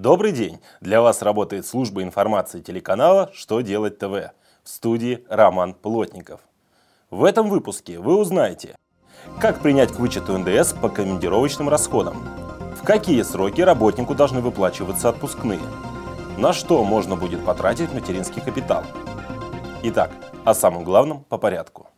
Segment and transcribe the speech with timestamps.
[0.00, 0.60] Добрый день!
[0.80, 4.30] Для вас работает служба информации телеканала «Что делать ТВ»
[4.62, 6.38] в студии Роман Плотников.
[7.10, 8.76] В этом выпуске вы узнаете,
[9.40, 12.16] как принять к вычету НДС по командировочным расходам,
[12.80, 15.58] в какие сроки работнику должны выплачиваться отпускные,
[16.36, 18.84] на что можно будет потратить материнский капитал.
[19.82, 20.12] Итак,
[20.44, 21.88] о самом главном по порядку.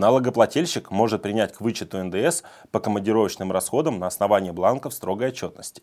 [0.00, 5.82] Налогоплательщик может принять к вычету НДС по командировочным расходам на основании бланков строгой отчетности.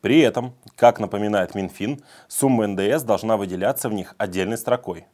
[0.00, 5.04] При этом, как напоминает Минфин, сумма НДС должна выделяться в них отдельной строкой.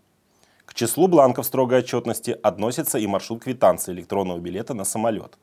[0.65, 5.37] К числу бланков строгой отчетности относится и маршрут квитанции электронного билета на самолет.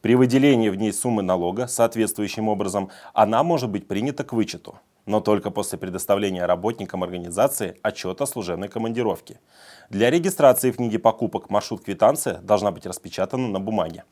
[0.00, 5.20] При выделении в ней суммы налога соответствующим образом она может быть принята к вычету но
[5.20, 9.40] только после предоставления работникам организации отчета служебной командировке.
[9.90, 14.04] Для регистрации в книге покупок маршрут-квитанция должна быть распечатана на бумаге.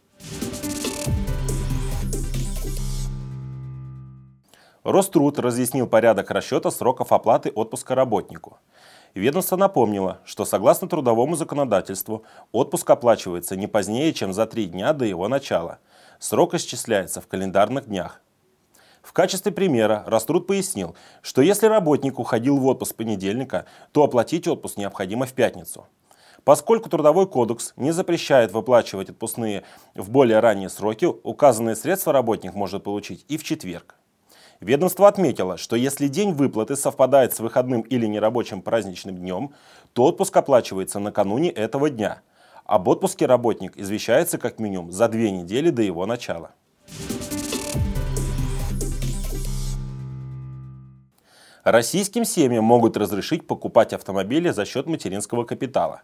[4.84, 8.58] Роструд разъяснил порядок расчета сроков оплаты отпуска работнику.
[9.14, 15.04] Ведомство напомнило, что согласно трудовому законодательству отпуск оплачивается не позднее, чем за три дня до
[15.04, 15.78] его начала.
[16.18, 18.20] Срок исчисляется в календарных днях.
[19.02, 24.46] В качестве примера Раструд пояснил, что если работник уходил в отпуск с понедельника, то оплатить
[24.46, 25.86] отпуск необходимо в пятницу.
[26.44, 29.64] Поскольку Трудовой кодекс не запрещает выплачивать отпускные
[29.94, 33.96] в более ранние сроки, указанные средства работник может получить и в четверг.
[34.60, 39.54] Ведомство отметило, что если день выплаты совпадает с выходным или нерабочим праздничным днем,
[39.92, 42.22] то отпуск оплачивается накануне этого дня.
[42.64, 46.52] Об отпуске работник извещается как минимум за две недели до его начала.
[51.64, 56.02] Российским семьям могут разрешить покупать автомобили за счет материнского капитала.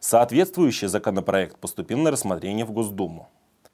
[0.00, 3.28] Соответствующий законопроект поступил на рассмотрение в Госдуму.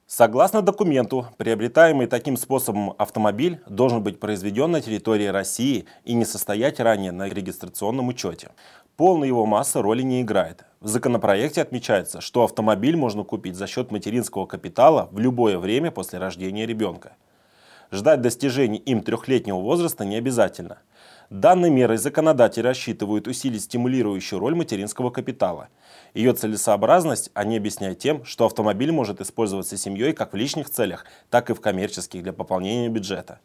[0.06, 6.80] Согласно документу, приобретаемый таким способом автомобиль должен быть произведен на территории России и не состоять
[6.80, 8.50] ранее на регистрационном учете.
[8.98, 10.66] Полная его масса роли не играет.
[10.80, 16.18] В законопроекте отмечается, что автомобиль можно купить за счет материнского капитала в любое время после
[16.18, 17.16] рождения ребенка.
[17.92, 20.78] Ждать достижений им трехлетнего возраста не обязательно–
[21.32, 25.68] Данной мерой законодатели рассчитывают усилить стимулирующую роль материнского капитала.
[26.12, 31.48] Ее целесообразность они объясняют тем, что автомобиль может использоваться семьей как в личных целях, так
[31.48, 33.40] и в коммерческих для пополнения бюджета.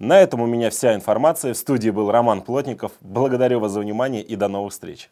[0.00, 1.54] На этом у меня вся информация.
[1.54, 2.90] В студии был Роман Плотников.
[3.00, 5.10] Благодарю вас за внимание и до новых встреч.